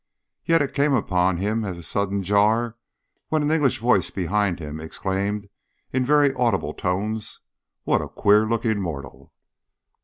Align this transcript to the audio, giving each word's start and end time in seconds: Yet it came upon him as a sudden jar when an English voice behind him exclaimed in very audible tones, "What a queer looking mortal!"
Yet 0.45 0.63
it 0.63 0.73
came 0.73 0.93
upon 0.95 1.37
him 1.37 1.63
as 1.63 1.77
a 1.77 1.83
sudden 1.83 2.23
jar 2.23 2.75
when 3.29 3.43
an 3.43 3.51
English 3.51 3.77
voice 3.77 4.09
behind 4.09 4.57
him 4.57 4.79
exclaimed 4.81 5.47
in 5.93 6.03
very 6.07 6.33
audible 6.33 6.73
tones, 6.73 7.41
"What 7.83 8.01
a 8.01 8.09
queer 8.09 8.47
looking 8.47 8.81
mortal!" 8.81 9.31